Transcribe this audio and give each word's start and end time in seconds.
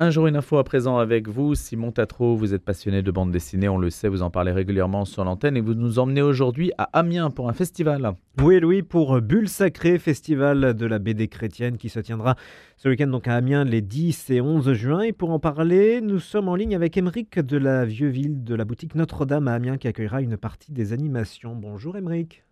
Un 0.00 0.10
jour 0.10 0.26
une 0.26 0.34
info 0.34 0.58
à 0.58 0.64
présent 0.64 0.98
avec 0.98 1.28
vous. 1.28 1.54
Simon 1.54 1.92
Tatro, 1.92 2.34
vous 2.34 2.52
êtes 2.52 2.64
passionné 2.64 3.00
de 3.00 3.10
bande 3.12 3.30
dessinée, 3.30 3.68
on 3.68 3.78
le 3.78 3.90
sait, 3.90 4.08
vous 4.08 4.22
en 4.22 4.30
parlez 4.30 4.50
régulièrement 4.50 5.04
sur 5.04 5.22
l'antenne 5.24 5.56
et 5.56 5.60
vous 5.60 5.74
nous 5.74 6.00
emmenez 6.00 6.20
aujourd'hui 6.20 6.72
à 6.78 6.90
Amiens 6.98 7.30
pour 7.30 7.48
un 7.48 7.52
festival. 7.52 8.14
Oui, 8.42 8.58
Louis, 8.58 8.82
pour 8.82 9.20
Bulle 9.20 9.48
Sacrée, 9.48 10.00
festival 10.00 10.74
de 10.74 10.86
la 10.86 10.98
BD 10.98 11.28
chrétienne 11.28 11.76
qui 11.78 11.90
se 11.90 12.00
tiendra 12.00 12.34
ce 12.76 12.88
week-end 12.88 13.06
donc 13.06 13.28
à 13.28 13.36
Amiens 13.36 13.62
les 13.62 13.82
10 13.82 14.30
et 14.30 14.40
11 14.40 14.72
juin. 14.72 15.02
Et 15.02 15.12
pour 15.12 15.30
en 15.30 15.38
parler, 15.38 16.00
nous 16.00 16.18
sommes 16.18 16.48
en 16.48 16.56
ligne 16.56 16.74
avec 16.74 16.96
Émeric 16.96 17.38
de 17.38 17.56
la 17.56 17.84
Vieux 17.84 18.08
Ville 18.08 18.42
de 18.42 18.56
la 18.56 18.64
boutique 18.64 18.96
Notre-Dame 18.96 19.46
à 19.46 19.54
Amiens 19.54 19.76
qui 19.76 19.86
accueillera 19.86 20.22
une 20.22 20.36
partie 20.36 20.72
des 20.72 20.92
animations. 20.92 21.54
Bonjour 21.54 21.96
Émeric. 21.96 22.42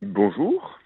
Bonjour. 0.00 0.78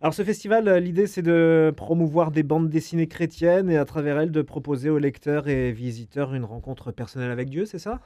Alors 0.00 0.14
ce 0.14 0.22
festival, 0.22 0.68
euh, 0.68 0.78
l'idée 0.78 1.08
c'est 1.08 1.22
de 1.22 1.72
promouvoir 1.76 2.30
des 2.30 2.44
bandes 2.44 2.68
dessinées 2.68 3.08
chrétiennes 3.08 3.68
et 3.68 3.76
à 3.76 3.84
travers 3.84 4.20
elles 4.20 4.30
de 4.30 4.42
proposer 4.42 4.90
aux 4.90 4.98
lecteurs 4.98 5.48
et 5.48 5.72
visiteurs 5.72 6.34
une 6.34 6.44
rencontre 6.44 6.92
personnelle 6.92 7.32
avec 7.32 7.48
Dieu, 7.48 7.64
c'est 7.64 7.80
ça? 7.80 8.00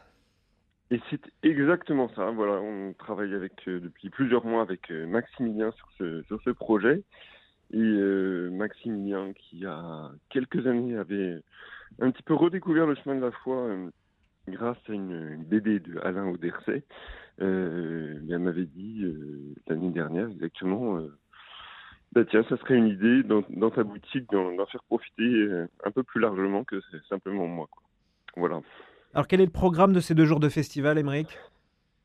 Et 0.91 1.00
c'est 1.10 1.20
exactement 1.42 2.09
ça. 2.14 2.30
Voilà, 2.30 2.62
on 2.62 2.95
travaille 2.95 3.34
avec 3.34 3.69
euh, 3.69 3.78
depuis 3.78 4.09
plusieurs 4.09 4.47
mois 4.47 4.62
avec 4.62 4.91
euh, 4.91 5.06
Maximilien 5.06 5.70
sur 5.73 5.86
ce, 5.98 6.23
sur 6.23 6.41
ce 6.42 6.50
projet. 6.50 7.02
Et 7.74 7.78
Maximilien, 8.50 9.33
qui 9.33 9.64
a 9.64 10.11
quelques 10.28 10.66
années 10.66 10.95
avait 10.98 11.38
un 12.00 12.11
petit 12.11 12.22
peu 12.22 12.34
redécouvert 12.34 12.86
le 12.86 12.95
chemin 12.97 13.14
de 13.14 13.22
la 13.22 13.30
foi 13.30 13.66
grâce 14.47 14.77
à 14.91 14.92
une, 14.92 15.42
BD 15.45 15.80
de 15.80 15.98
Alain 16.02 16.28
Auderset, 16.28 16.84
il 17.41 18.38
m'avait 18.38 18.66
dit 18.66 19.06
l'année 19.66 19.91
dernière 19.91 20.28
exactement 20.28 21.00
bah 22.12 22.24
tiens, 22.28 22.44
ça 22.48 22.56
serait 22.58 22.76
une 22.76 22.88
idée 22.88 23.22
dans, 23.22 23.42
dans 23.48 23.70
ta 23.70 23.84
boutique 23.84 24.30
d'en 24.30 24.66
faire 24.66 24.82
profiter 24.84 25.22
euh, 25.22 25.66
un 25.84 25.90
peu 25.90 26.02
plus 26.02 26.20
largement 26.20 26.62
que 26.64 26.80
simplement 27.08 27.46
moi. 27.46 27.66
Quoi. 27.70 27.82
Voilà. 28.36 28.60
Alors 29.14 29.26
quel 29.26 29.40
est 29.40 29.46
le 29.46 29.50
programme 29.50 29.92
de 29.92 30.00
ces 30.00 30.14
deux 30.14 30.24
jours 30.24 30.41
de 30.41 30.48
festival, 30.48 30.98
Émeric? 30.98 31.38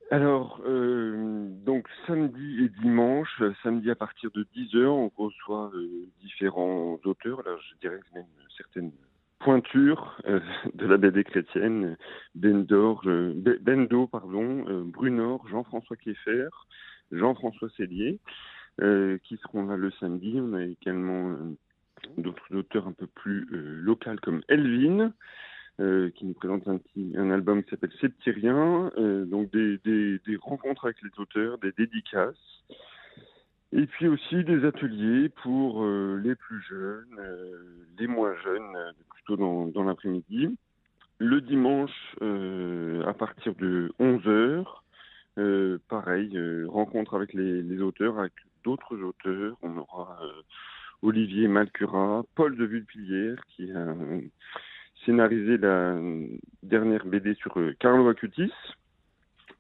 Alors, 0.09 0.61
euh, 0.66 1.47
donc 1.66 1.88
samedi 2.05 2.64
et 2.64 2.69
dimanche, 2.81 3.44
samedi 3.61 3.91
à 3.91 3.95
partir 3.95 4.31
de 4.31 4.47
10h, 4.55 4.86
on 4.86 5.11
reçoit 5.17 5.69
euh, 5.73 6.08
différents 6.21 6.97
auteurs, 7.03 7.44
là 7.44 7.52
je 7.59 7.75
dirais 7.81 7.99
même 8.16 8.23
certaines 8.55 8.92
pointures 9.39 10.17
euh, 10.25 10.39
de 10.75 10.86
la 10.86 10.95
BD 10.95 11.25
chrétienne, 11.25 11.97
Bendor, 12.36 13.03
Bendo, 13.61 14.08
pardon, 14.08 14.64
Brunor, 14.86 15.45
Jean-François 15.49 15.97
Kieffer, 15.97 16.47
Jean-François 17.11 17.69
Cellier. 17.75 18.19
Euh, 18.80 19.17
qui 19.23 19.38
seront 19.38 19.66
là 19.66 19.75
le 19.75 19.89
samedi. 20.00 20.39
On 20.39 20.53
a 20.53 20.64
également 20.64 21.31
euh, 21.31 21.58
d'autres 22.20 22.56
auteurs 22.56 22.88
un 22.88 22.92
peu 22.92 23.08
plus 23.08 23.47
euh, 23.52 23.81
locaux 23.81 24.11
comme 24.22 24.44
Elvin, 24.50 25.11
qui 25.80 26.25
nous 26.25 26.33
présente 26.33 26.67
un, 26.67 27.31
album 27.31 27.64
qui 27.64 27.70
s'appelle 27.70 27.92
Septyrien, 28.02 28.92
donc 29.28 29.52
des, 29.52 29.78
des, 29.86 30.36
rencontres 30.42 30.86
avec 30.86 30.98
les 31.03 31.11
auteurs, 31.20 31.59
des 31.59 31.72
dédicaces, 31.72 32.64
et 33.72 33.86
puis 33.86 34.08
aussi 34.08 34.44
des 34.44 34.66
ateliers 34.66 35.30
pour 35.30 35.86
les 35.86 36.33
plus 36.33 36.64
jeunes, 36.67 37.22
les 38.00 38.08
moins 38.08 38.36
jeunes, 38.44 38.75
plutôt 39.14 39.36
dans, 39.38 39.83
l'après-midi. 39.83 40.58
Le 41.20 41.42
dimanche, 41.42 42.16
à 42.22 43.14
partir 43.14 43.53
de 43.53 43.92
11h, 44.00 44.66
pareil, 45.89 46.39
rencontre 46.67 47.14
avec 47.14 47.33
les, 47.33 47.81
auteurs, 47.83 48.17
d'autres 48.68 48.98
auteurs. 49.02 49.56
On 49.62 49.78
aura 49.78 50.20
euh, 50.22 50.42
Olivier 51.02 51.48
Malcura, 51.48 52.23
Paul 52.36 52.58
de 52.58 52.66
Vulpillière, 52.66 53.38
qui 53.56 53.72
a 53.72 53.96
scénarisé 55.06 55.58
la 55.58 55.98
dernière 56.64 57.06
BD 57.06 57.34
sur 57.36 57.58
euh, 57.58 57.73
Carlo 57.80 58.10
Acutis. 58.10 58.52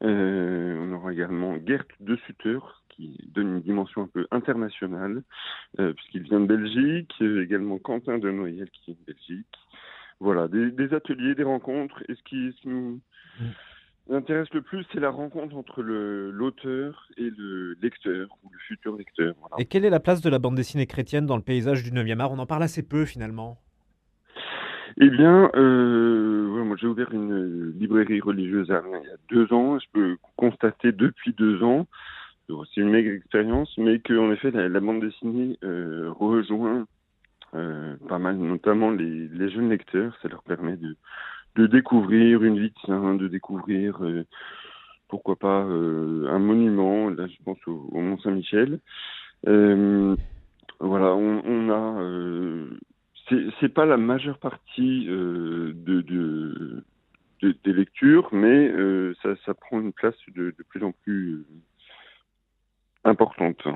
Euh, 0.03 0.77
on 0.81 0.91
aura 0.91 1.13
également 1.13 1.55
Gert 1.65 1.85
de 2.01 2.17
Sutter, 2.25 2.59
qui 2.89 3.17
donne 3.33 3.55
une 3.55 3.61
dimension 3.61 4.03
un 4.03 4.07
peu 4.07 4.27
internationale, 4.31 5.23
puisqu'il 5.95 6.23
vient 6.23 6.41
de 6.41 6.47
Belgique. 6.47 7.13
également 7.21 7.77
Quentin 7.77 8.17
de 8.17 8.29
Noël, 8.29 8.69
qui 8.71 8.91
vient 8.91 8.95
de 8.99 9.13
Belgique. 9.13 9.55
Voilà, 10.19 10.47
des, 10.47 10.93
ateliers, 10.93 11.35
des 11.35 11.43
rencontres. 11.43 12.03
Et 12.09 12.15
ce 12.15 12.97
m'intéresse 14.09 14.51
le 14.53 14.61
plus, 14.61 14.85
c'est 14.91 14.99
la 14.99 15.09
rencontre 15.09 15.55
entre 15.55 15.81
l'auteur 15.81 17.07
et 17.17 17.29
le 17.29 17.75
lecteur, 17.81 18.27
ou 18.43 18.49
le 18.51 18.59
futur 18.59 18.95
lecteur. 18.95 19.35
Et 19.57 19.65
quelle 19.65 19.85
est 19.85 19.89
la 19.89 19.99
place 19.99 20.21
de 20.21 20.29
la 20.29 20.39
bande 20.39 20.55
dessinée 20.55 20.87
chrétienne 20.87 21.25
dans 21.25 21.37
le 21.37 21.43
paysage 21.43 21.83
du 21.83 21.91
9e 21.91 22.19
art? 22.19 22.31
On 22.31 22.39
en 22.39 22.45
parle 22.45 22.63
assez 22.63 22.87
peu 22.87 23.05
finalement. 23.05 23.59
Eh 24.99 25.09
bien, 25.09 25.51
euh, 25.55 26.63
moi 26.63 26.75
j'ai 26.79 26.87
ouvert 26.87 27.11
une 27.11 27.71
librairie 27.77 28.19
religieuse 28.19 28.71
à 28.71 28.81
il 28.85 29.07
y 29.07 29.11
a 29.11 29.17
deux 29.29 29.53
ans. 29.53 29.77
Je 29.77 29.85
peux 29.93 30.17
constater 30.35 30.91
depuis 30.91 31.33
deux 31.33 31.61
ans, 31.63 31.85
c'est 32.47 32.81
une 32.81 32.89
maigre 32.89 33.11
expérience, 33.11 33.73
mais 33.77 33.99
qu'en 33.99 34.31
effet 34.31 34.51
la, 34.51 34.79
bande 34.79 35.01
dessinée 35.01 35.57
euh, 35.63 36.11
rejoint 36.11 36.87
euh, 37.55 37.95
pas 38.07 38.19
mal, 38.19 38.37
notamment 38.37 38.91
les, 38.91 39.27
les, 39.27 39.49
jeunes 39.49 39.69
lecteurs. 39.69 40.17
Ça 40.21 40.29
leur 40.29 40.43
permet 40.43 40.77
de, 40.77 40.95
de 41.55 41.67
découvrir 41.67 42.43
une 42.43 42.59
vie 42.59 42.69
de 42.69 42.79
saint, 42.85 43.15
de 43.15 43.27
découvrir 43.27 44.03
euh, 44.03 44.25
pourquoi 45.07 45.35
pas 45.35 45.63
euh, 45.63 46.27
un 46.29 46.39
monument. 46.39 47.09
Là, 47.09 47.27
je 47.27 47.43
pense 47.43 47.57
au, 47.67 47.89
Mont 47.99 48.19
Saint-Michel. 48.19 48.79
Euh, 49.47 50.15
voilà, 50.79 51.15
on, 51.15 51.41
on 51.45 51.69
a. 51.69 52.67
c'est 53.59 53.73
pas 53.73 53.85
la 53.85 53.97
majeure 53.97 54.37
partie 54.37 55.05
de, 55.05 55.73
de, 56.01 56.83
des 57.41 57.73
lectures, 57.73 58.29
mais 58.31 58.71
ça, 59.23 59.35
ça, 59.45 59.53
prend 59.53 59.79
une 59.79 59.93
place 59.93 60.15
de, 60.35 60.53
de 60.57 60.63
plus 60.69 60.83
en 60.83 60.91
plus 60.91 61.45
importante. 63.03 63.67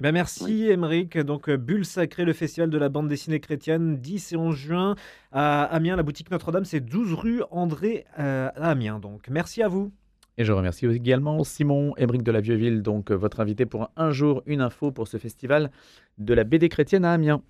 Eh 0.00 0.02
ben 0.02 0.12
merci 0.12 0.64
Émeric. 0.70 1.18
Donc 1.18 1.50
euh, 1.50 1.58
Bulle 1.58 1.84
Sacrée, 1.84 2.24
le 2.24 2.32
festival 2.32 2.70
de 2.70 2.78
la 2.78 2.88
bande 2.88 3.06
dessinée 3.06 3.38
chrétienne, 3.38 3.98
10 3.98 4.32
et 4.32 4.36
11 4.36 4.56
juin 4.56 4.94
à 5.30 5.64
Amiens, 5.64 5.94
la 5.94 6.02
boutique 6.02 6.30
Notre-Dame, 6.30 6.64
c'est 6.64 6.80
12 6.80 7.12
rue 7.12 7.42
André 7.50 8.06
euh, 8.18 8.48
à 8.56 8.70
Amiens. 8.70 8.98
Donc 8.98 9.28
merci 9.28 9.62
à 9.62 9.68
vous. 9.68 9.92
Et 10.38 10.44
je 10.44 10.52
remercie 10.52 10.86
également 10.86 11.44
Simon 11.44 11.92
Émeric 11.98 12.22
de 12.22 12.32
la 12.32 12.40
Vieux-Ville, 12.40 12.80
donc 12.80 13.10
euh, 13.10 13.14
votre 13.14 13.40
invité 13.40 13.66
pour 13.66 13.90
un 13.94 14.10
jour, 14.10 14.42
une 14.46 14.62
info 14.62 14.90
pour 14.90 15.06
ce 15.06 15.18
festival 15.18 15.70
de 16.16 16.32
la 16.32 16.44
BD 16.44 16.70
chrétienne 16.70 17.04
à 17.04 17.12
Amiens. 17.12 17.42